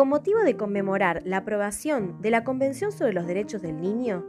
con 0.00 0.08
motivo 0.08 0.40
de 0.40 0.56
conmemorar 0.56 1.20
la 1.26 1.36
aprobación 1.36 2.22
de 2.22 2.30
la 2.30 2.42
Convención 2.42 2.90
sobre 2.90 3.12
los 3.12 3.26
Derechos 3.26 3.60
del 3.60 3.82
Niño, 3.82 4.24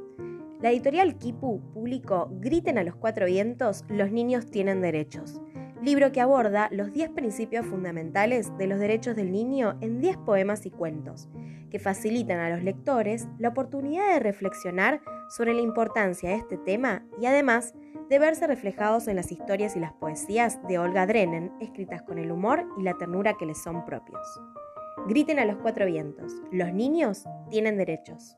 la 0.60 0.70
editorial 0.70 1.18
Kipu 1.18 1.62
publicó 1.74 2.28
Griten 2.42 2.78
a 2.78 2.84
los 2.84 2.98
cuatro 2.98 3.26
vientos, 3.26 3.86
los 3.88 4.12
niños 4.12 4.52
tienen 4.52 4.82
derechos, 4.82 5.42
libro 5.82 6.12
que 6.12 6.20
aborda 6.20 6.68
los 6.74 6.92
10 6.92 7.12
principios 7.12 7.66
fundamentales 7.66 8.52
de 8.58 8.68
los 8.68 8.80
derechos 8.80 9.16
del 9.16 9.32
niño 9.32 9.78
en 9.80 10.02
10 10.02 10.18
poemas 10.18 10.66
y 10.66 10.72
cuentos, 10.72 11.30
que 11.70 11.80
facilitan 11.80 12.40
a 12.40 12.50
los 12.50 12.64
lectores 12.64 13.30
la 13.40 13.48
oportunidad 13.48 14.14
de 14.14 14.20
reflexionar 14.20 15.00
sobre 15.30 15.54
la 15.54 15.62
importancia 15.62 16.32
de 16.32 16.36
este 16.36 16.58
tema 16.58 17.06
y 17.18 17.28
además 17.28 17.74
de 18.10 18.20
verse 18.20 18.46
reflejados 18.46 19.08
en 19.08 19.16
las 19.16 19.32
historias 19.32 19.78
y 19.78 19.80
las 19.80 19.94
poesías 19.94 20.60
de 20.68 20.80
Olga 20.80 21.08
Drennen, 21.08 21.54
escritas 21.62 22.02
con 22.02 22.18
el 22.18 22.30
humor 22.30 22.66
y 22.78 22.84
la 22.84 22.98
ternura 22.98 23.38
que 23.40 23.46
les 23.46 23.64
son 23.64 23.86
propios. 23.86 24.20
Griten 25.08 25.40
a 25.40 25.46
los 25.46 25.58
cuatro 25.58 25.86
vientos, 25.86 26.34
los 26.52 26.74
niños 26.74 27.26
tienen 27.50 27.76
derechos. 27.76 28.38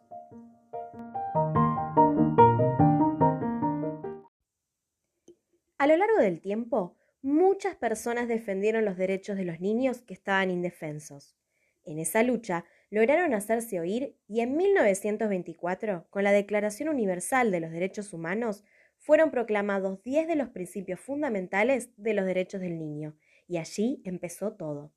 A 5.77 5.87
lo 5.87 5.97
largo 5.97 6.17
del 6.19 6.39
tiempo, 6.39 6.95
muchas 7.21 7.75
personas 7.75 8.27
defendieron 8.27 8.85
los 8.85 8.97
derechos 8.97 9.35
de 9.35 9.43
los 9.43 9.59
niños 9.59 10.01
que 10.01 10.13
estaban 10.13 10.49
indefensos. 10.49 11.35
En 11.83 11.99
esa 11.99 12.23
lucha 12.23 12.63
lograron 12.89 13.33
hacerse 13.33 13.81
oír 13.81 14.15
y 14.27 14.39
en 14.39 14.55
1924, 14.55 16.07
con 16.09 16.23
la 16.23 16.31
Declaración 16.31 16.87
Universal 16.87 17.51
de 17.51 17.59
los 17.59 17.71
Derechos 17.71 18.13
Humanos, 18.13 18.63
fueron 18.97 19.31
proclamados 19.31 20.01
10 20.03 20.29
de 20.29 20.37
los 20.37 20.49
principios 20.49 21.01
fundamentales 21.01 21.89
de 21.97 22.13
los 22.13 22.25
derechos 22.25 22.61
del 22.61 22.79
niño, 22.79 23.17
y 23.47 23.57
allí 23.57 24.01
empezó 24.05 24.53
todo. 24.53 24.93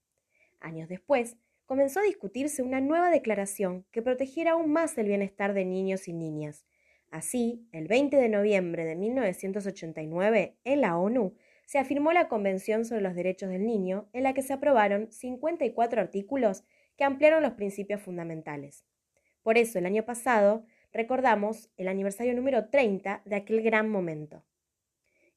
Años 0.60 0.88
después, 0.88 1.36
comenzó 1.66 2.00
a 2.00 2.04
discutirse 2.04 2.62
una 2.62 2.80
nueva 2.80 3.10
declaración 3.10 3.84
que 3.90 4.02
protegiera 4.02 4.52
aún 4.52 4.72
más 4.72 4.96
el 4.96 5.08
bienestar 5.08 5.52
de 5.52 5.64
niños 5.64 6.08
y 6.08 6.12
niñas, 6.12 6.64
Así, 7.10 7.66
el 7.72 7.86
20 7.86 8.16
de 8.16 8.28
noviembre 8.28 8.84
de 8.84 8.96
1989, 8.96 10.56
en 10.64 10.80
la 10.80 10.98
ONU, 10.98 11.34
se 11.64 11.78
afirmó 11.78 12.12
la 12.12 12.28
Convención 12.28 12.84
sobre 12.84 13.00
los 13.00 13.14
Derechos 13.14 13.48
del 13.48 13.64
Niño, 13.64 14.08
en 14.12 14.22
la 14.22 14.34
que 14.34 14.42
se 14.42 14.52
aprobaron 14.52 15.10
54 15.10 16.00
artículos 16.00 16.64
que 16.96 17.04
ampliaron 17.04 17.42
los 17.42 17.52
principios 17.52 18.00
fundamentales. 18.00 18.84
Por 19.42 19.58
eso, 19.58 19.78
el 19.78 19.86
año 19.86 20.04
pasado, 20.04 20.64
recordamos 20.92 21.70
el 21.76 21.88
aniversario 21.88 22.34
número 22.34 22.68
30 22.68 23.22
de 23.24 23.36
aquel 23.36 23.62
gran 23.62 23.88
momento. 23.88 24.44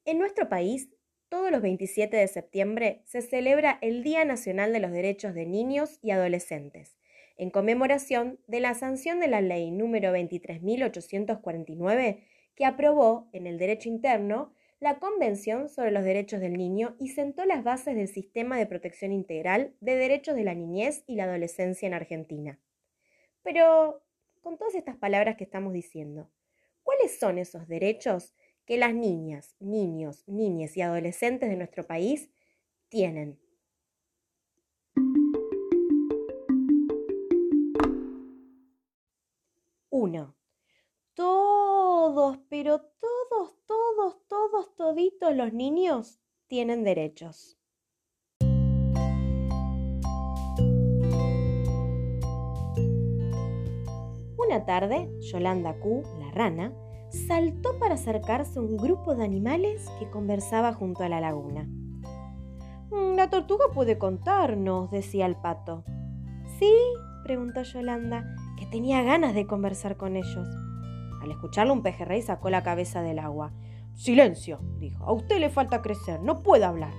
En 0.05 0.17
nuestro 0.17 0.49
país, 0.49 0.89
todos 1.30 1.52
los 1.52 1.61
27 1.61 2.17
de 2.17 2.27
septiembre 2.27 3.03
se 3.05 3.22
celebra 3.22 3.77
el 3.81 4.02
Día 4.03 4.25
Nacional 4.25 4.73
de 4.73 4.80
los 4.80 4.91
Derechos 4.91 5.36
de 5.36 5.45
Niños 5.45 5.99
y 6.02 6.09
Adolescentes, 6.11 6.97
en 7.38 7.52
conmemoración 7.52 8.39
de 8.47 8.59
la 8.59 8.73
sanción 8.73 9.19
de 9.19 9.27
la 9.27 9.41
ley 9.41 9.69
número 9.71 10.11
23.849 10.11 12.23
que 12.55 12.66
aprobó 12.66 13.30
en 13.31 13.45
el 13.47 13.58
derecho 13.59 13.89
interno 13.89 14.53
la 14.80 14.99
Convención 14.99 15.69
sobre 15.69 15.91
los 15.91 16.03
Derechos 16.03 16.39
del 16.39 16.58
Niño 16.58 16.95
y 16.99 17.09
sentó 17.09 17.45
las 17.45 17.64
bases 17.64 17.95
del 17.95 18.08
sistema 18.08 18.58
de 18.58 18.66
protección 18.66 19.11
integral 19.11 19.75
de 19.81 19.97
derechos 19.97 20.36
de 20.36 20.45
la 20.45 20.55
niñez 20.55 21.03
y 21.05 21.14
la 21.16 21.25
adolescencia 21.25 21.86
en 21.86 21.93
Argentina. 21.93 22.59
Pero, 23.43 24.02
con 24.41 24.58
todas 24.58 24.73
estas 24.75 24.95
palabras 24.95 25.36
que 25.36 25.43
estamos 25.43 25.73
diciendo, 25.73 26.31
¿cuáles 26.83 27.19
son 27.19 27.38
esos 27.38 27.67
derechos 27.67 28.33
que 28.70 28.78
las 28.78 28.94
niñas, 28.94 29.56
niños, 29.59 30.23
niñas 30.28 30.78
y 30.78 30.81
adolescentes 30.84 31.50
de 31.50 31.56
nuestro 31.56 31.88
país 31.88 32.30
tienen? 32.88 33.39
1. 39.89 40.36
Todos, 41.16 42.38
pero 42.48 42.80
todos, 42.80 43.58
todos, 43.66 44.27
todos, 44.27 44.76
toditos 44.76 45.36
los 45.36 45.52
niños 45.52 46.20
tienen 46.45 46.83
derechos. 46.83 47.58
Una 54.38 54.64
tarde, 54.67 55.10
Yolanda 55.22 55.73
Q, 55.80 56.04
la 56.20 56.30
rana, 56.30 56.72
saltó 57.09 57.77
para 57.80 57.95
acercarse 57.95 58.59
a 58.59 58.61
un 58.61 58.77
grupo 58.77 59.15
de 59.15 59.23
animales 59.23 59.89
que 59.99 60.09
conversaba 60.09 60.73
junto 60.73 61.03
a 61.03 61.09
la 61.09 61.20
laguna. 61.20 61.67
Mm, 62.92 63.15
la 63.15 63.30
tortuga 63.30 63.65
puede 63.73 63.97
contarnos, 63.97 64.92
decía 64.92 65.25
el 65.25 65.36
pato. 65.36 65.83
¿Sí? 66.59 66.73
preguntó 67.23 67.61
Yolanda 67.61 68.25
que 68.58 68.65
tenía 68.65 69.03
ganas 69.03 69.33
de 69.33 69.45
conversar 69.45 69.98
con 69.98 70.15
ellos. 70.15 70.48
Al 71.21 71.31
escucharlo, 71.31 71.73
un 71.73 71.83
pejerrey 71.83 72.21
sacó 72.21 72.49
la 72.49 72.64
cabeza 72.64 73.02
del 73.02 73.19
agua. 73.19 73.53
Silencio, 73.93 74.59
dijo, 74.77 75.03
a 75.03 75.11
usted 75.11 75.39
le 75.39 75.49
falta 75.49 75.81
crecer, 75.81 76.21
no 76.21 76.42
puede 76.42 76.65
hablar. 76.65 76.93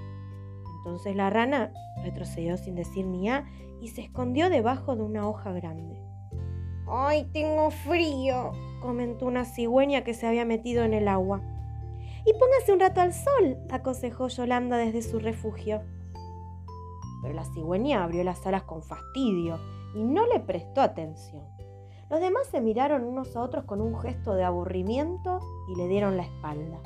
Entonces 0.79 1.17
la 1.17 1.31
rana 1.31 1.73
retrocedió 2.03 2.57
sin 2.57 2.75
decir 2.75 3.07
ni 3.07 3.29
a 3.29 3.45
y 3.81 3.89
se 3.89 4.03
escondió 4.03 4.51
debajo 4.51 4.97
de 4.97 5.03
una 5.03 5.29
hoja 5.29 5.53
grande. 5.53 6.01
¡Ay, 6.87 7.29
tengo 7.33 7.71
frío! 7.71 8.53
Comentó 8.81 9.27
una 9.27 9.45
cigüeña 9.45 10.03
que 10.03 10.15
se 10.15 10.27
había 10.27 10.45
metido 10.45 10.85
en 10.85 10.95
el 10.95 11.09
agua. 11.09 11.41
Y 12.25 12.33
póngase 12.35 12.73
un 12.73 12.81
rato 12.81 13.01
al 13.01 13.13
sol, 13.13 13.59
aconsejó 13.71 14.29
Yolanda 14.29 14.77
desde 14.77 15.03
su 15.03 15.19
refugio. 15.19 15.83
Pero 17.23 17.35
la 17.35 17.45
cigüeña 17.45 18.03
abrió 18.03 18.25
las 18.25 18.47
alas 18.47 18.65
con 18.65 18.83
fastidio 18.83 19.59
y 19.95 20.05
no 20.05 20.27
le 20.27 20.41
prestó 20.41 20.81
atención. 20.81 21.45
Los 22.11 22.21
demás 22.21 22.49
se 22.49 22.61
miraron 22.61 23.05
unos 23.05 23.37
a 23.37 23.43
otros 23.43 23.65
con 23.65 23.81
un 23.81 23.97
gesto 23.99 24.35
de 24.35 24.43
aburrimiento 24.43 25.39
y 25.73 25.77
le 25.77 25.87
dieron 25.87 26.17
la 26.17 26.25
espalda. 26.25 26.81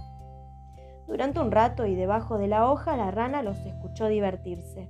Durante 1.06 1.40
un 1.40 1.50
rato 1.50 1.86
y 1.86 1.94
debajo 1.94 2.38
de 2.38 2.48
la 2.48 2.70
hoja 2.70 2.96
la 2.96 3.10
rana 3.10 3.42
los 3.42 3.58
escuchó 3.58 4.06
divertirse. 4.06 4.88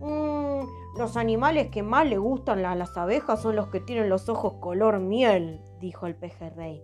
Mm, 0.00 0.62
los 0.98 1.16
animales 1.16 1.68
que 1.68 1.82
más 1.82 2.06
le 2.06 2.18
gustan 2.18 2.64
a 2.64 2.74
las 2.74 2.96
abejas 2.96 3.40
son 3.40 3.56
los 3.56 3.68
que 3.68 3.80
tienen 3.80 4.08
los 4.08 4.28
ojos 4.28 4.54
color 4.60 4.98
miel, 4.98 5.60
dijo 5.80 6.06
el 6.06 6.16
pejerrey. 6.16 6.82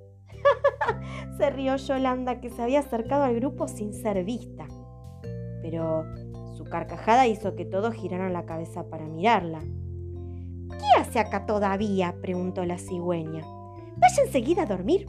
se 1.36 1.50
rió 1.50 1.76
Yolanda 1.76 2.41
que 2.41 2.50
se 2.50 2.62
había 2.62 2.80
acercado 2.80 3.25
al 3.25 3.34
grupo 3.34 3.69
sin 3.69 3.92
ser 3.92 4.25
vista. 4.25 4.66
Pero 5.62 6.04
su 6.54 6.64
carcajada 6.64 7.26
hizo 7.26 7.56
que 7.56 7.64
todos 7.64 7.94
giraran 7.94 8.32
la 8.32 8.47
cabeza 8.47 8.88
para 8.88 9.06
mirarla. 9.06 9.60
¿Qué 10.70 11.00
hace 11.00 11.19
acá 11.19 11.46
todavía? 11.46 12.14
preguntó 12.20 12.64
la 12.64 12.78
cigüeña. 12.78 13.42
Vaya 13.96 14.22
enseguida 14.25 14.62
a 14.62 14.66
dormir. 14.66 15.06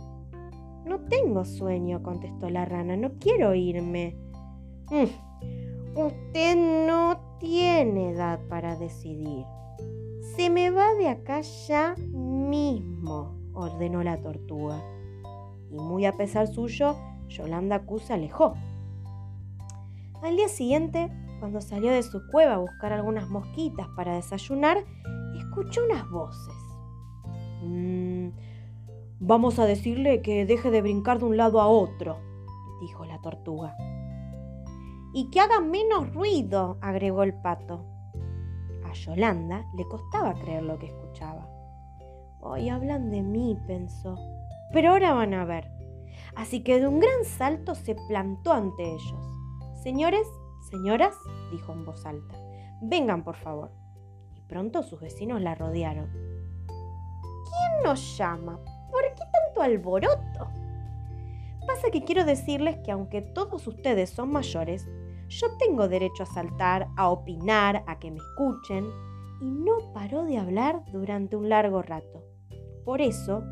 No 0.85 0.99
tengo 1.01 1.45
sueño, 1.45 2.01
contestó 2.03 2.49
la 2.49 2.66
rana. 2.66 2.95
No 2.95 3.13
quiero 3.19 3.53
irme. 3.55 4.17
Mm, 4.91 5.05
usted 5.95 6.85
no 6.88 7.38
tiene 7.39 8.11
edad 8.11 8.39
para 8.50 8.75
decidir. 8.75 9.45
Se 10.35 10.50
me 10.50 10.69
va 10.69 10.94
de 10.95 11.07
acá 11.07 11.41
ya 11.41 11.95
mismo, 12.11 13.35
ordenó 13.53 14.03
la 14.03 14.17
tortuga. 14.17 14.81
Y 15.72 15.79
muy 15.79 16.05
a 16.05 16.13
pesar 16.13 16.47
suyo, 16.47 16.95
Yolanda 17.29 17.85
Q 17.85 18.00
se 18.00 18.13
alejó. 18.13 18.55
Al 20.22 20.35
día 20.35 20.50
siguiente, 20.50 21.09
cuando 21.39 21.61
salió 21.61 21.91
de 21.91 22.03
su 22.03 22.28
cueva 22.28 22.55
a 22.55 22.59
buscar 22.59 22.91
algunas 22.91 23.29
mosquitas 23.29 23.88
para 23.95 24.16
desayunar, 24.16 24.84
escuchó 25.38 25.85
unas 25.85 26.09
voces. 26.09 26.55
Mm, 27.63 28.29
vamos 29.19 29.59
a 29.59 29.66
decirle 29.66 30.22
que 30.22 30.45
deje 30.45 30.72
de 30.72 30.81
brincar 30.81 31.19
de 31.19 31.25
un 31.25 31.38
lado 31.38 31.61
a 31.61 31.67
otro, 31.67 32.17
dijo 32.81 33.05
la 33.05 33.22
tortuga. 33.22 33.75
Y 35.16 35.32
que 35.32 35.40
haga 35.40 35.59
menos 35.62 36.14
ruido, 36.14 36.78
agregó 36.82 37.23
el 37.23 37.34
pato. 37.34 37.84
A 38.85 38.94
Yolanda 38.94 39.66
le 39.76 39.85
costaba 39.85 40.35
creer 40.35 40.62
lo 40.62 40.78
que 40.78 40.88
escuchaba. 40.88 41.50
Hoy 42.40 42.70
hablan 42.70 43.09
de 43.09 43.23
mí, 43.23 43.58
pensó. 43.66 44.16
Pero 44.72 44.91
ahora 44.91 45.14
van 45.14 45.34
a 45.34 45.46
ver. 45.46 45.72
Así 46.35 46.64
que 46.64 46.79
de 46.79 46.88
un 46.88 47.00
gran 47.00 47.26
salto 47.26 47.73
se 47.73 47.96
plantó 48.08 48.53
ante 48.53 48.84
ellos. 48.84 49.23
Señores, 49.82 50.28
Señoras, 50.70 51.16
dijo 51.52 51.73
en 51.73 51.85
voz 51.85 52.08
alta, 52.08 52.35
vengan 52.82 53.23
por 53.23 53.35
favor. 53.35 53.72
Y 54.35 54.41
pronto 54.41 54.82
sus 54.82 55.00
vecinos 55.00 55.40
la 55.40 55.53
rodearon. 55.53 56.09
¿Quién 56.67 57.84
nos 57.84 58.17
llama? 58.17 58.59
¿Por 58.91 59.03
qué 59.16 59.23
tanto 59.32 59.62
alboroto? 59.62 60.50
Pasa 61.67 61.91
que 61.91 62.03
quiero 62.03 62.26
decirles 62.26 62.78
que 62.84 62.91
aunque 62.91 63.22
todos 63.22 63.67
ustedes 63.67 64.09
son 64.09 64.32
mayores, 64.32 64.90
yo 65.27 65.47
tengo 65.57 65.87
derecho 65.87 66.23
a 66.23 66.27
saltar, 66.27 66.87
a 66.95 67.09
opinar, 67.09 67.83
a 67.87 67.99
que 67.99 68.11
me 68.11 68.17
escuchen. 68.17 68.85
Y 69.41 69.51
no 69.51 69.93
paró 69.93 70.23
de 70.23 70.37
hablar 70.37 70.83
durante 70.91 71.35
un 71.35 71.49
largo 71.49 71.81
rato. 71.81 72.23
Por 72.85 73.01
eso, 73.01 73.43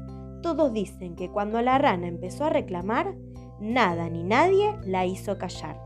todos 0.41 0.71
dicen 0.71 1.15
que 1.15 1.29
cuando 1.31 1.61
la 1.61 1.77
rana 1.77 2.07
empezó 2.07 2.45
a 2.45 2.49
reclamar, 2.49 3.15
nada 3.59 4.09
ni 4.09 4.23
nadie 4.23 4.77
la 4.85 5.05
hizo 5.05 5.37
callar. 5.37 5.81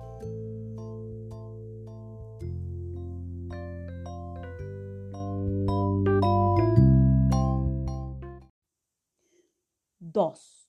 Dos. 9.99 10.67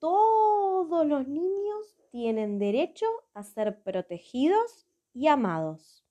Todos 0.00 1.06
los 1.06 1.28
niños 1.28 1.61
tienen 2.12 2.58
derecho 2.58 3.06
a 3.32 3.42
ser 3.42 3.82
protegidos 3.82 4.86
y 5.14 5.28
amados. 5.28 6.04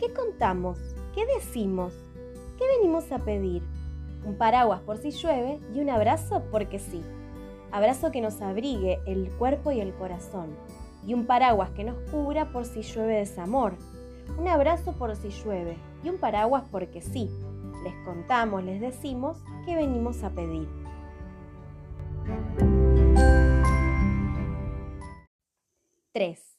¿Qué 0.00 0.12
contamos? 0.12 0.78
¿Qué 1.14 1.24
decimos? 1.26 1.94
¿Qué 2.58 2.66
venimos 2.76 3.12
a 3.12 3.20
pedir? 3.20 3.62
Un 4.26 4.36
paraguas 4.36 4.80
por 4.80 4.98
si 4.98 5.12
llueve 5.12 5.60
y 5.72 5.78
un 5.78 5.90
abrazo 5.90 6.42
porque 6.50 6.80
sí. 6.80 7.04
Abrazo 7.70 8.10
que 8.10 8.20
nos 8.20 8.42
abrigue 8.42 8.98
el 9.06 9.30
cuerpo 9.38 9.70
y 9.70 9.80
el 9.80 9.94
corazón. 9.94 10.56
Y 11.06 11.14
un 11.14 11.24
paraguas 11.24 11.70
que 11.70 11.84
nos 11.84 11.98
cubra 12.10 12.50
por 12.50 12.64
si 12.64 12.82
llueve 12.82 13.18
desamor. 13.18 13.76
Un 14.36 14.48
abrazo 14.48 14.92
por 14.98 15.14
si 15.14 15.28
llueve 15.30 15.76
y 16.02 16.08
un 16.08 16.18
paraguas 16.18 16.64
porque 16.68 17.00
sí. 17.00 17.30
Les 17.82 17.94
contamos, 18.04 18.62
les 18.62 18.80
decimos 18.80 19.42
que 19.66 19.74
venimos 19.74 20.22
a 20.22 20.30
pedir. 20.30 20.68
Tres. 26.12 26.58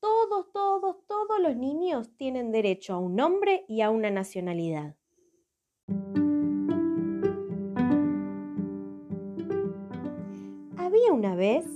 Todos, 0.00 0.52
todos, 0.52 1.06
todos 1.06 1.40
los 1.40 1.56
niños 1.56 2.16
tienen 2.16 2.50
derecho 2.52 2.94
a 2.94 2.98
un 2.98 3.16
nombre 3.16 3.64
y 3.68 3.82
a 3.82 3.90
una 3.90 4.10
nacionalidad. 4.10 4.96
Había 10.78 11.12
una 11.12 11.34
vez 11.34 11.66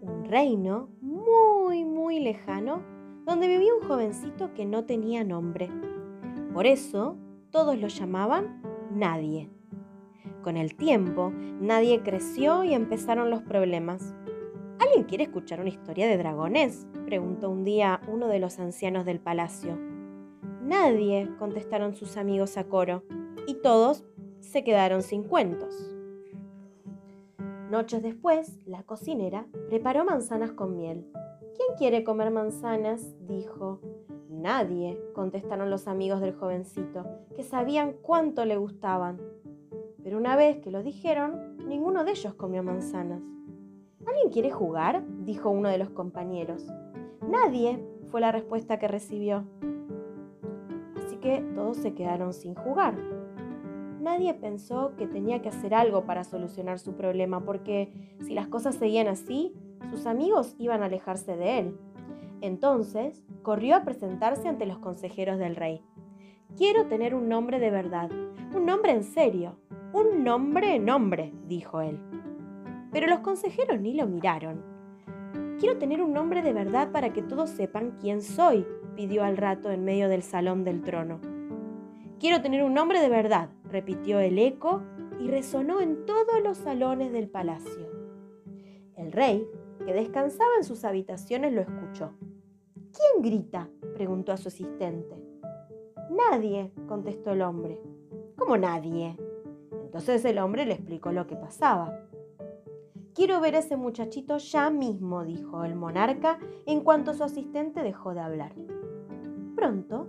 un 0.00 0.24
reino 0.24 0.88
muy, 1.00 1.84
muy 1.84 2.20
lejano 2.20 2.82
donde 3.26 3.48
vivía 3.48 3.74
un 3.74 3.86
jovencito 3.86 4.54
que 4.54 4.64
no 4.64 4.84
tenía 4.86 5.24
nombre. 5.24 5.68
Por 6.54 6.66
eso 6.66 7.16
todos 7.50 7.78
lo 7.78 7.88
llamaban 7.88 8.62
Nadie. 8.92 9.50
Con 10.42 10.56
el 10.56 10.74
tiempo, 10.74 11.32
Nadie 11.60 12.02
creció 12.02 12.64
y 12.64 12.74
empezaron 12.74 13.30
los 13.30 13.42
problemas. 13.42 14.14
¿Alguien 14.78 15.04
quiere 15.04 15.24
escuchar 15.24 15.60
una 15.60 15.68
historia 15.68 16.08
de 16.08 16.16
dragones? 16.16 16.86
preguntó 17.04 17.50
un 17.50 17.64
día 17.64 18.00
uno 18.08 18.28
de 18.28 18.38
los 18.38 18.58
ancianos 18.58 19.04
del 19.04 19.20
palacio. 19.20 19.76
Nadie, 20.62 21.28
contestaron 21.38 21.94
sus 21.94 22.16
amigos 22.16 22.56
a 22.56 22.64
coro, 22.64 23.02
y 23.46 23.54
todos 23.54 24.04
se 24.40 24.64
quedaron 24.64 25.02
sin 25.02 25.24
cuentos. 25.24 25.94
Noches 27.70 28.02
después, 28.02 28.58
la 28.66 28.82
cocinera 28.82 29.46
preparó 29.68 30.04
manzanas 30.04 30.52
con 30.52 30.76
miel. 30.76 31.06
¿Quién 31.56 31.76
quiere 31.76 32.04
comer 32.04 32.30
manzanas? 32.30 33.14
dijo. 33.26 33.80
Nadie, 34.40 34.98
contestaron 35.12 35.68
los 35.68 35.86
amigos 35.86 36.22
del 36.22 36.34
jovencito, 36.34 37.04
que 37.36 37.42
sabían 37.42 37.92
cuánto 38.00 38.46
le 38.46 38.56
gustaban. 38.56 39.20
Pero 40.02 40.16
una 40.16 40.34
vez 40.34 40.58
que 40.58 40.70
lo 40.70 40.82
dijeron, 40.82 41.58
ninguno 41.68 42.04
de 42.04 42.12
ellos 42.12 42.32
comió 42.34 42.62
manzanas. 42.62 43.20
¿Alguien 44.06 44.30
quiere 44.30 44.50
jugar? 44.50 45.04
dijo 45.26 45.50
uno 45.50 45.68
de 45.68 45.76
los 45.76 45.90
compañeros. 45.90 46.66
Nadie, 47.28 47.84
fue 48.10 48.22
la 48.22 48.32
respuesta 48.32 48.78
que 48.78 48.88
recibió. 48.88 49.44
Así 50.96 51.16
que 51.18 51.42
todos 51.54 51.76
se 51.76 51.92
quedaron 51.92 52.32
sin 52.32 52.54
jugar. 52.54 52.96
Nadie 54.00 54.32
pensó 54.32 54.96
que 54.96 55.06
tenía 55.06 55.42
que 55.42 55.50
hacer 55.50 55.74
algo 55.74 56.06
para 56.06 56.24
solucionar 56.24 56.78
su 56.78 56.94
problema, 56.94 57.44
porque 57.44 57.92
si 58.26 58.32
las 58.32 58.48
cosas 58.48 58.74
seguían 58.76 59.06
así, 59.06 59.54
sus 59.90 60.06
amigos 60.06 60.54
iban 60.58 60.82
a 60.82 60.86
alejarse 60.86 61.36
de 61.36 61.58
él. 61.58 61.78
Entonces, 62.40 63.22
corrió 63.42 63.76
a 63.76 63.84
presentarse 63.84 64.48
ante 64.48 64.66
los 64.66 64.78
consejeros 64.78 65.38
del 65.38 65.56
rey. 65.56 65.82
Quiero 66.56 66.86
tener 66.86 67.14
un 67.14 67.28
nombre 67.28 67.58
de 67.58 67.70
verdad, 67.70 68.10
un 68.54 68.66
nombre 68.66 68.92
en 68.92 69.04
serio, 69.04 69.56
un 69.92 70.24
nombre 70.24 70.78
nombre, 70.78 71.32
dijo 71.46 71.80
él. 71.80 71.98
Pero 72.92 73.06
los 73.06 73.20
consejeros 73.20 73.80
ni 73.80 73.94
lo 73.94 74.06
miraron. 74.06 74.62
Quiero 75.58 75.78
tener 75.78 76.02
un 76.02 76.12
nombre 76.12 76.42
de 76.42 76.52
verdad 76.52 76.90
para 76.90 77.12
que 77.12 77.22
todos 77.22 77.50
sepan 77.50 77.96
quién 78.00 78.22
soy, 78.22 78.66
pidió 78.96 79.22
al 79.24 79.36
rato 79.36 79.70
en 79.70 79.84
medio 79.84 80.08
del 80.08 80.22
salón 80.22 80.64
del 80.64 80.82
trono. 80.82 81.20
Quiero 82.18 82.42
tener 82.42 82.62
un 82.62 82.74
nombre 82.74 83.00
de 83.00 83.08
verdad, 83.08 83.50
repitió 83.64 84.20
el 84.20 84.38
eco 84.38 84.82
y 85.20 85.28
resonó 85.28 85.80
en 85.80 86.04
todos 86.06 86.42
los 86.42 86.58
salones 86.58 87.12
del 87.12 87.28
palacio. 87.28 87.88
El 88.96 89.12
rey, 89.12 89.46
que 89.84 89.92
descansaba 89.92 90.50
en 90.58 90.64
sus 90.64 90.84
habitaciones, 90.84 91.52
lo 91.52 91.62
escuchó. 91.62 92.12
¿Quién 92.92 93.22
grita? 93.22 93.68
preguntó 93.94 94.32
a 94.32 94.36
su 94.36 94.48
asistente. 94.48 95.16
Nadie, 96.10 96.72
contestó 96.88 97.32
el 97.32 97.42
hombre. 97.42 97.80
¿Cómo 98.36 98.56
nadie? 98.56 99.16
Entonces 99.84 100.24
el 100.24 100.38
hombre 100.38 100.66
le 100.66 100.74
explicó 100.74 101.12
lo 101.12 101.26
que 101.26 101.36
pasaba. 101.36 102.06
Quiero 103.14 103.40
ver 103.40 103.56
a 103.56 103.58
ese 103.58 103.76
muchachito 103.76 104.38
ya 104.38 104.70
mismo, 104.70 105.24
dijo 105.24 105.64
el 105.64 105.74
monarca 105.74 106.38
en 106.66 106.80
cuanto 106.80 107.14
su 107.14 107.24
asistente 107.24 107.82
dejó 107.82 108.14
de 108.14 108.20
hablar. 108.20 108.52
Pronto, 109.54 110.06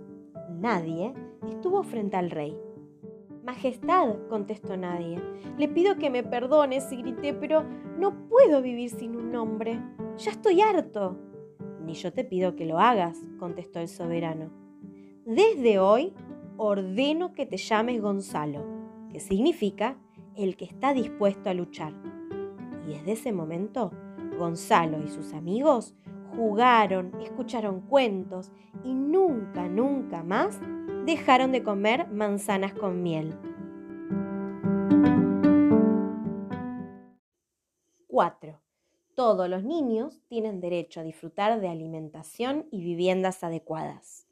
nadie 0.50 1.14
estuvo 1.48 1.82
frente 1.82 2.16
al 2.16 2.30
rey. 2.30 2.56
Majestad, 3.44 4.16
contestó 4.28 4.76
nadie, 4.76 5.20
le 5.58 5.68
pido 5.68 5.96
que 5.96 6.10
me 6.10 6.22
perdone 6.22 6.80
si 6.80 6.96
grité, 6.96 7.34
pero 7.34 7.64
no 7.98 8.28
puedo 8.28 8.62
vivir 8.62 8.90
sin 8.90 9.16
un 9.16 9.32
nombre. 9.32 9.80
Ya 10.18 10.30
estoy 10.30 10.60
harto. 10.60 11.16
Ni 11.84 11.94
yo 11.94 12.12
te 12.12 12.24
pido 12.24 12.56
que 12.56 12.66
lo 12.66 12.78
hagas, 12.78 13.18
contestó 13.38 13.80
el 13.80 13.88
soberano. 13.88 14.50
Desde 15.24 15.78
hoy 15.78 16.12
ordeno 16.56 17.34
que 17.34 17.46
te 17.46 17.56
llames 17.56 18.00
Gonzalo, 18.00 18.64
que 19.10 19.20
significa 19.20 19.96
el 20.36 20.56
que 20.56 20.64
está 20.64 20.94
dispuesto 20.94 21.50
a 21.50 21.54
luchar. 21.54 21.92
Y 22.86 22.92
desde 22.92 23.12
ese 23.12 23.32
momento, 23.32 23.90
Gonzalo 24.38 25.02
y 25.02 25.08
sus 25.08 25.32
amigos 25.32 25.94
jugaron, 26.36 27.12
escucharon 27.20 27.80
cuentos 27.82 28.50
y 28.84 28.94
nunca, 28.94 29.68
nunca 29.68 30.22
más 30.22 30.60
dejaron 31.04 31.52
de 31.52 31.62
comer 31.62 32.08
manzanas 32.08 32.72
con 32.72 33.02
miel. 33.02 33.34
4. 38.08 38.60
Todos 39.14 39.46
los 39.46 39.62
niños 39.62 40.22
tienen 40.28 40.60
derecho 40.60 41.00
a 41.00 41.02
disfrutar 41.02 41.60
de 41.60 41.68
alimentación 41.68 42.66
y 42.70 42.82
viviendas 42.82 43.44
adecuadas. 43.44 44.26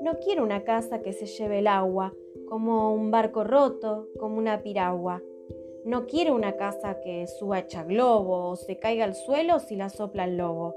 No 0.00 0.20
quiero 0.24 0.44
una 0.44 0.62
casa 0.62 1.02
que 1.02 1.12
se 1.12 1.26
lleve 1.26 1.58
el 1.58 1.66
agua, 1.66 2.14
como 2.48 2.94
un 2.94 3.10
barco 3.10 3.42
roto, 3.42 4.06
como 4.20 4.38
una 4.38 4.62
piragua. 4.62 5.20
No 5.84 6.06
quiero 6.06 6.32
una 6.36 6.56
casa 6.56 7.00
que 7.00 7.26
suba 7.26 7.58
hecha 7.58 7.82
globo 7.82 8.50
o 8.50 8.56
se 8.56 8.78
caiga 8.78 9.06
al 9.06 9.16
suelo 9.16 9.58
si 9.58 9.74
la 9.74 9.88
sopla 9.88 10.24
el 10.24 10.36
lobo. 10.36 10.76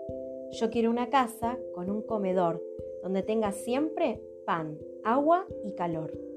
Yo 0.54 0.72
quiero 0.72 0.90
una 0.90 1.12
casa 1.12 1.60
con 1.76 1.92
un 1.92 2.02
comedor 2.02 2.64
donde 3.04 3.22
tenga 3.22 3.52
siempre 3.52 4.20
pan, 4.44 4.80
agua 5.04 5.46
y 5.64 5.76
calor. 5.76 6.33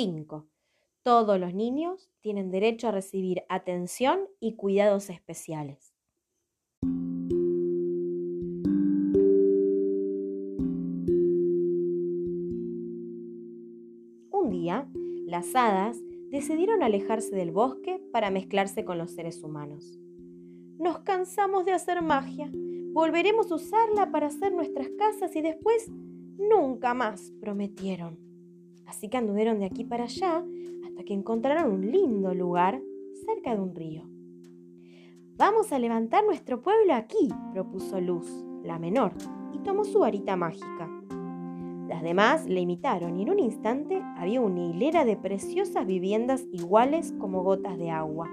5. 0.00 0.46
Todos 1.02 1.40
los 1.40 1.54
niños 1.54 2.08
tienen 2.20 2.52
derecho 2.52 2.86
a 2.86 2.92
recibir 2.92 3.42
atención 3.48 4.20
y 4.38 4.54
cuidados 4.54 5.10
especiales. 5.10 5.92
Un 14.30 14.50
día, 14.50 14.88
las 15.26 15.56
hadas 15.56 15.98
decidieron 16.30 16.84
alejarse 16.84 17.34
del 17.34 17.50
bosque 17.50 18.00
para 18.12 18.30
mezclarse 18.30 18.84
con 18.84 18.98
los 18.98 19.10
seres 19.10 19.42
humanos. 19.42 19.98
Nos 20.78 21.00
cansamos 21.00 21.64
de 21.64 21.72
hacer 21.72 22.02
magia. 22.02 22.48
Volveremos 22.92 23.50
a 23.50 23.56
usarla 23.56 24.12
para 24.12 24.28
hacer 24.28 24.52
nuestras 24.52 24.90
casas 24.90 25.34
y 25.34 25.42
después 25.42 25.90
nunca 26.38 26.94
más, 26.94 27.32
prometieron. 27.40 28.27
Así 28.88 29.08
que 29.08 29.18
anduvieron 29.18 29.60
de 29.60 29.66
aquí 29.66 29.84
para 29.84 30.04
allá 30.04 30.42
hasta 30.86 31.04
que 31.04 31.14
encontraron 31.14 31.72
un 31.72 31.90
lindo 31.90 32.34
lugar 32.34 32.80
cerca 33.26 33.54
de 33.54 33.60
un 33.60 33.74
río. 33.74 34.02
Vamos 35.36 35.72
a 35.72 35.78
levantar 35.78 36.24
nuestro 36.24 36.62
pueblo 36.62 36.94
aquí, 36.94 37.28
propuso 37.52 38.00
Luz, 38.00 38.26
la 38.64 38.78
menor, 38.78 39.12
y 39.52 39.58
tomó 39.58 39.84
su 39.84 40.00
varita 40.00 40.34
mágica. 40.34 40.90
Las 41.86 42.02
demás 42.02 42.46
le 42.46 42.60
imitaron 42.60 43.16
y 43.16 43.22
en 43.22 43.30
un 43.30 43.38
instante 43.38 44.02
había 44.16 44.40
una 44.40 44.66
hilera 44.66 45.04
de 45.04 45.16
preciosas 45.16 45.86
viviendas 45.86 46.44
iguales 46.52 47.14
como 47.18 47.42
gotas 47.42 47.78
de 47.78 47.90
agua. 47.90 48.28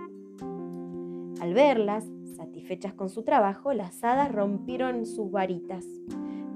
Al 1.41 1.53
verlas, 1.53 2.09
satisfechas 2.35 2.93
con 2.93 3.09
su 3.09 3.23
trabajo, 3.23 3.73
las 3.73 4.03
hadas 4.03 4.31
rompieron 4.31 5.05
sus 5.05 5.29
varitas. 5.29 5.85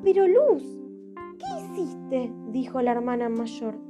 Pero 0.03 0.27
Luz, 0.27 0.63
¿qué 1.37 1.45
hiciste? 1.63 2.31
dijo 2.51 2.81
la 2.81 2.91
hermana 2.91 3.29
mayor. 3.29 3.88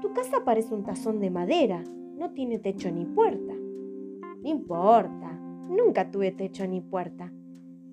Tu 0.00 0.12
casa 0.14 0.44
parece 0.44 0.74
un 0.74 0.82
tazón 0.82 1.20
de 1.20 1.30
madera, 1.30 1.82
no 2.16 2.30
tiene 2.32 2.58
techo 2.58 2.90
ni 2.90 3.04
puerta. 3.04 3.54
No 3.54 4.48
importa, 4.48 5.30
nunca 5.68 6.10
tuve 6.10 6.32
techo 6.32 6.66
ni 6.66 6.80
puerta. 6.80 7.30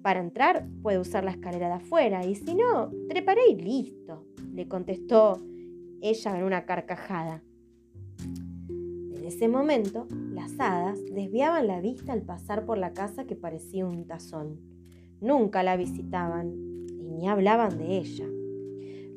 Para 0.01 0.21
entrar 0.21 0.67
puedo 0.81 1.01
usar 1.01 1.25
la 1.25 1.31
escalera 1.31 1.67
de 1.67 1.73
afuera 1.73 2.25
y 2.25 2.35
si 2.35 2.55
no, 2.55 2.91
treparé 3.09 3.49
y 3.49 3.55
listo, 3.55 4.25
le 4.53 4.69
contestó 4.69 5.41
ella 6.01 6.37
en 6.37 6.45
una 6.45 6.65
carcajada. 6.65 7.43
En 8.19 9.25
ese 9.25 9.49
momento, 9.49 10.07
las 10.31 10.57
hadas 10.59 11.03
desviaban 11.13 11.67
la 11.67 11.81
vista 11.81 12.13
al 12.13 12.21
pasar 12.21 12.65
por 12.65 12.77
la 12.77 12.93
casa 12.93 13.25
que 13.25 13.35
parecía 13.35 13.85
un 13.85 14.07
tazón. 14.07 14.61
Nunca 15.19 15.63
la 15.63 15.75
visitaban 15.75 16.53
y 16.87 17.11
ni 17.11 17.27
hablaban 17.27 17.77
de 17.77 17.97
ella. 17.97 18.27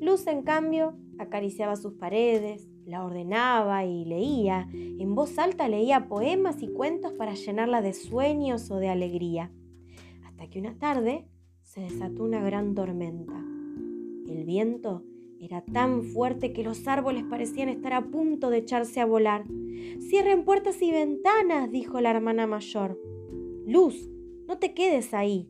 Luz, 0.00 0.26
en 0.26 0.42
cambio, 0.42 0.94
acariciaba 1.18 1.76
sus 1.76 1.92
paredes, 1.92 2.69
la 2.90 3.04
ordenaba 3.04 3.84
y 3.84 4.04
leía. 4.04 4.68
En 4.72 5.14
voz 5.14 5.38
alta 5.38 5.68
leía 5.68 6.08
poemas 6.08 6.62
y 6.62 6.68
cuentos 6.68 7.12
para 7.12 7.34
llenarla 7.34 7.80
de 7.80 7.92
sueños 7.92 8.70
o 8.70 8.76
de 8.76 8.88
alegría. 8.88 9.50
Hasta 10.24 10.48
que 10.48 10.58
una 10.58 10.78
tarde 10.78 11.26
se 11.62 11.80
desató 11.80 12.24
una 12.24 12.42
gran 12.42 12.74
tormenta. 12.74 13.42
El 14.28 14.44
viento 14.44 15.04
era 15.40 15.62
tan 15.62 16.02
fuerte 16.02 16.52
que 16.52 16.64
los 16.64 16.86
árboles 16.86 17.24
parecían 17.24 17.68
estar 17.68 17.94
a 17.94 18.02
punto 18.02 18.50
de 18.50 18.58
echarse 18.58 19.00
a 19.00 19.06
volar. 19.06 19.44
Cierren 20.00 20.44
puertas 20.44 20.82
y 20.82 20.90
ventanas, 20.90 21.70
dijo 21.70 22.00
la 22.00 22.10
hermana 22.10 22.46
mayor. 22.46 23.00
Luz, 23.66 24.10
no 24.46 24.58
te 24.58 24.74
quedes 24.74 25.14
ahí. 25.14 25.48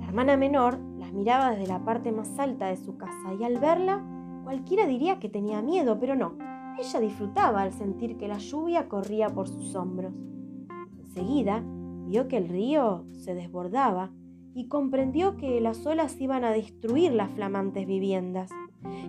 La 0.00 0.06
hermana 0.06 0.36
menor 0.36 0.78
miraba 1.14 1.52
desde 1.52 1.68
la 1.68 1.84
parte 1.84 2.12
más 2.12 2.38
alta 2.38 2.66
de 2.66 2.76
su 2.76 2.96
casa 2.96 3.34
y 3.38 3.44
al 3.44 3.58
verla 3.58 4.04
cualquiera 4.44 4.86
diría 4.86 5.18
que 5.18 5.28
tenía 5.28 5.62
miedo, 5.62 5.98
pero 5.98 6.14
no. 6.14 6.34
Ella 6.78 7.00
disfrutaba 7.00 7.62
al 7.62 7.72
sentir 7.72 8.16
que 8.16 8.28
la 8.28 8.38
lluvia 8.38 8.88
corría 8.88 9.30
por 9.30 9.48
sus 9.48 9.74
hombros. 9.74 10.12
Enseguida 10.98 11.62
vio 12.06 12.28
que 12.28 12.36
el 12.36 12.48
río 12.48 13.04
se 13.12 13.34
desbordaba 13.34 14.10
y 14.54 14.68
comprendió 14.68 15.36
que 15.36 15.60
las 15.60 15.84
olas 15.86 16.20
iban 16.20 16.44
a 16.44 16.50
destruir 16.50 17.12
las 17.12 17.30
flamantes 17.30 17.86
viviendas. 17.86 18.50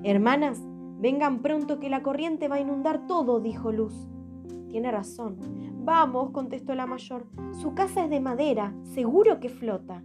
Hermanas, 0.03 0.59
vengan 0.99 1.41
pronto 1.41 1.79
que 1.79 1.89
la 1.89 2.01
corriente 2.01 2.47
va 2.47 2.55
a 2.55 2.61
inundar 2.61 3.05
todo, 3.05 3.39
dijo 3.39 3.71
Luz. 3.71 4.07
Tiene 4.69 4.91
razón. 4.91 5.37
Vamos, 5.83 6.31
contestó 6.31 6.73
la 6.73 6.87
mayor. 6.87 7.27
Su 7.51 7.75
casa 7.75 8.05
es 8.05 8.09
de 8.09 8.19
madera, 8.19 8.73
seguro 8.83 9.39
que 9.39 9.49
flota. 9.49 10.03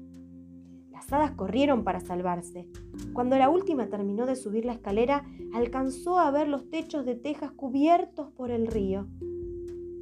Las 1.00 1.14
hadas 1.14 1.30
corrieron 1.30 1.82
para 1.82 1.98
salvarse. 2.00 2.68
Cuando 3.14 3.38
la 3.38 3.48
última 3.48 3.86
terminó 3.86 4.26
de 4.26 4.36
subir 4.36 4.66
la 4.66 4.74
escalera, 4.74 5.24
alcanzó 5.54 6.18
a 6.18 6.30
ver 6.30 6.46
los 6.46 6.68
techos 6.68 7.06
de 7.06 7.14
tejas 7.14 7.52
cubiertos 7.52 8.30
por 8.32 8.50
el 8.50 8.66
río. 8.66 9.06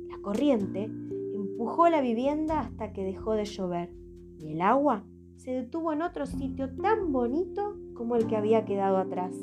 La 0.08 0.18
corriente 0.20 0.90
empujó 1.34 1.88
la 1.88 2.00
vivienda 2.00 2.58
hasta 2.58 2.92
que 2.92 3.04
dejó 3.04 3.34
de 3.34 3.44
llover 3.44 3.92
y 4.40 4.54
el 4.54 4.60
agua 4.60 5.04
se 5.36 5.52
detuvo 5.52 5.92
en 5.92 6.02
otro 6.02 6.26
sitio 6.26 6.74
tan 6.74 7.12
bonito 7.12 7.76
como 7.94 8.16
el 8.16 8.26
que 8.26 8.36
había 8.36 8.64
quedado 8.64 8.96
atrás. 8.96 9.36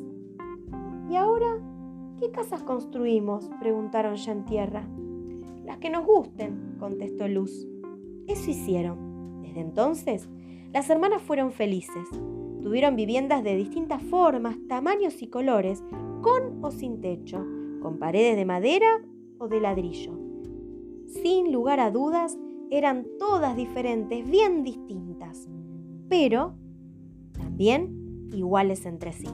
¿Y 1.09 1.15
ahora 1.15 1.57
qué 2.19 2.31
casas 2.31 2.63
construimos? 2.63 3.49
preguntaron 3.61 4.15
ya 4.17 4.33
en 4.33 4.43
tierra. 4.43 4.85
Las 5.63 5.77
que 5.77 5.89
nos 5.89 6.05
gusten, 6.05 6.75
contestó 6.79 7.29
Luz. 7.29 7.65
Eso 8.27 8.51
hicieron. 8.51 9.41
Desde 9.41 9.61
entonces 9.61 10.27
las 10.75 10.89
hermanas 10.89 11.21
fueron 11.21 11.53
felices. 11.53 12.09
Tuvieron 12.61 12.97
viviendas 12.97 13.45
de 13.45 13.55
distintas 13.55 14.03
formas, 14.03 14.57
tamaños 14.67 15.21
y 15.21 15.27
colores, 15.27 15.81
con 16.21 16.61
o 16.65 16.69
sin 16.69 16.99
techo, 16.99 17.37
con 17.81 17.97
paredes 17.97 18.35
de 18.35 18.43
madera 18.43 19.01
o 19.37 19.47
de 19.47 19.61
ladrillo. 19.61 20.19
Sin 21.07 21.53
lugar 21.53 21.79
a 21.79 21.91
dudas, 21.91 22.37
eran 22.71 23.07
todas 23.17 23.55
diferentes, 23.55 24.29
bien 24.29 24.63
distintas, 24.63 25.47
pero 26.09 26.57
también 27.31 28.27
iguales 28.33 28.85
entre 28.85 29.13
sí. 29.13 29.29